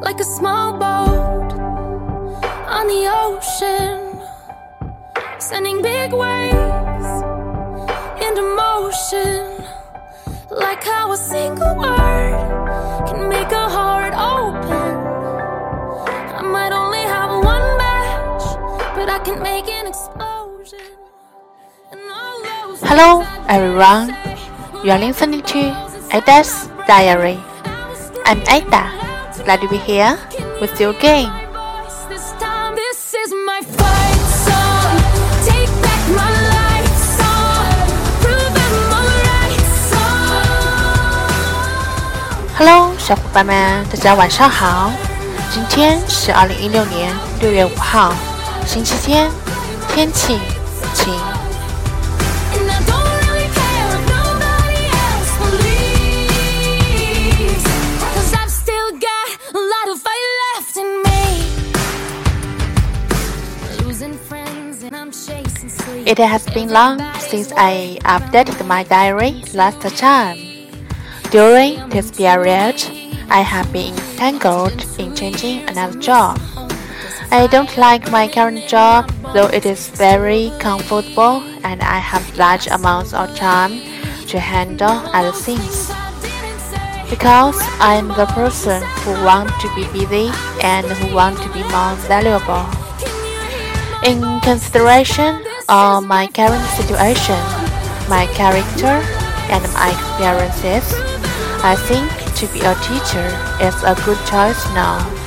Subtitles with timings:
[0.00, 1.52] like a small boat
[2.68, 4.20] on the ocean,
[5.38, 7.10] sending big waves
[8.20, 9.64] into motion,
[10.50, 14.96] like how a single word can make a heart open.
[16.36, 18.44] I might only have one match,
[18.94, 20.78] but I can make an explosion.
[21.90, 24.14] And all those Hello, everyone.
[24.84, 25.60] You are listening to
[26.12, 27.38] Ada's Diary.
[28.26, 29.05] I'm Ada.
[29.46, 30.18] Glad to be here
[30.60, 31.30] with you again.
[32.74, 34.98] This is my fight song.
[35.46, 37.86] Take back my life song.
[38.22, 41.30] Prove I'm alright song.
[42.58, 44.90] Hello，小伙伴们，大家晚上好。
[45.52, 48.12] 今天是二零一六年六月五号，
[48.66, 49.30] 星期天，
[49.94, 50.40] 天气
[50.92, 51.14] 晴。
[66.06, 70.38] It has been long since I updated my diary last time.
[71.32, 72.78] During this period,
[73.28, 76.38] I have been entangled in changing another job.
[77.32, 82.68] I don't like my current job, though it is very comfortable and I have large
[82.68, 83.82] amounts of time
[84.30, 85.90] to handle other things.
[87.10, 90.30] Because I'm the person who want to be busy
[90.62, 92.62] and who want to be more valuable.
[94.06, 97.40] In consideration of my current situation,
[98.08, 99.02] my character,
[99.50, 100.94] and my experiences,
[101.62, 103.26] I think to be a teacher
[103.60, 105.25] is a good choice now.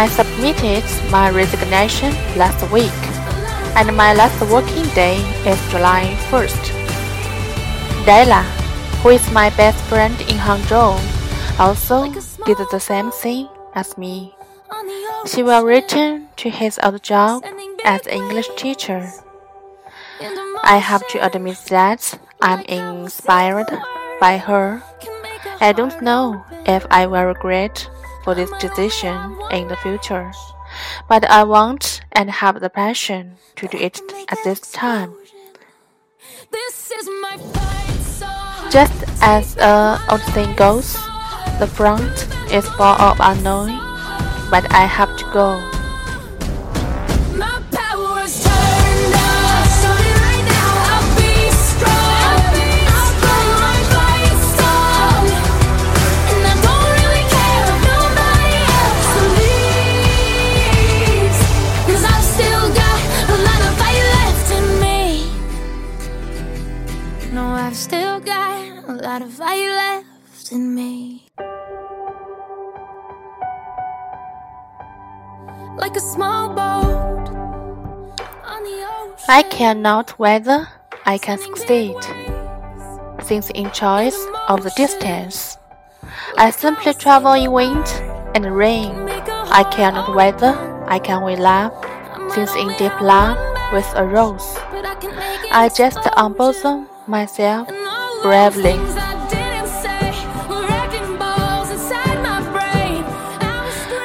[0.00, 2.96] I submitted my resignation last week,
[3.76, 6.72] and my last working day is July 1st.
[8.08, 8.40] Della,
[9.04, 10.96] who is my best friend in Hangzhou,
[11.60, 12.08] also
[12.46, 14.34] did the same thing as me.
[15.26, 17.44] She will return to his old job
[17.84, 19.04] as English teacher.
[20.64, 23.68] I have to admit that I'm inspired
[24.18, 24.80] by her.
[25.60, 27.84] I don't know if I will regret
[28.22, 30.32] for this decision in the future,
[31.08, 35.14] but I want and have the passion to do it at this time.
[38.70, 40.94] Just as a old saying goes,
[41.58, 43.78] the front is full of unknown,
[44.50, 45.79] but I have to go.
[67.32, 71.26] No, I've still got a lot of fight left in me.
[75.76, 77.30] Like a small boat
[78.44, 79.24] on the ocean.
[79.28, 80.66] I care not whether
[81.06, 81.94] I can succeed.
[83.22, 84.18] Since in choice
[84.48, 85.56] of the distance,
[86.36, 87.86] I simply travel in wind
[88.34, 88.90] and rain.
[89.54, 90.52] I care not whether
[90.88, 91.72] I can win love,
[92.34, 93.38] since in deep love
[93.72, 94.56] with a rose,
[95.52, 97.66] I just unbosom myself
[98.22, 98.78] bravely.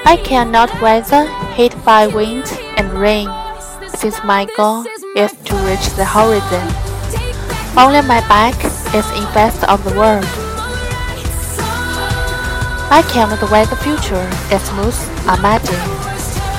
[0.07, 2.45] I cannot whether hit by wind
[2.77, 3.29] and rain,
[3.95, 4.85] since my goal
[5.15, 6.67] is to reach the horizon.
[7.77, 8.57] Only my back
[8.95, 10.25] is in best of the world.
[12.89, 14.97] I cannot wait the future is smooth
[15.29, 15.77] or muddy.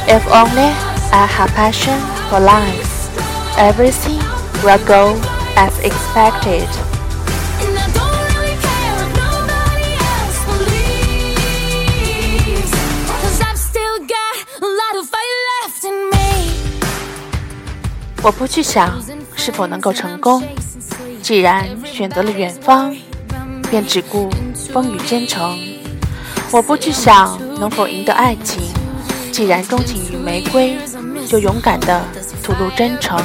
[0.06, 0.70] If only
[1.10, 1.98] I have passion
[2.30, 4.22] for life, everything
[4.62, 6.68] will go as expected.
[7.58, 11.90] I don't really care if nobody else believes.
[13.22, 16.16] Cause I've still got a lot of fight left in me.
[18.22, 19.02] 我不去想
[19.34, 20.42] 是否能够成功，
[21.22, 22.94] 既然选择了远方，
[23.70, 24.30] 便只顾
[24.72, 25.58] 风雨兼程。
[26.52, 28.62] 我不去想能否赢得爱情，
[29.32, 30.76] 既然钟情于玫瑰，
[31.26, 32.02] 就勇敢的
[32.42, 33.18] 吐露真诚。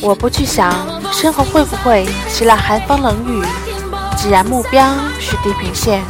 [0.00, 0.72] 我不去想
[1.12, 3.44] 身后会不会袭来寒风冷雨，
[4.16, 4.86] 既然目标
[5.18, 6.02] 是地平线，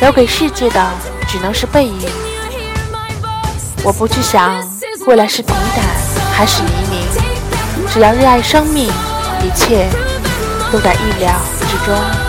[0.00, 0.86] 留给世界的
[1.26, 2.08] 只能是背影。
[3.82, 4.62] 我不去想
[5.06, 5.84] 未来是平坦
[6.32, 8.86] 还是泥泞，只要热爱生命，
[9.42, 9.88] 一切
[10.70, 12.25] 都在意料之中。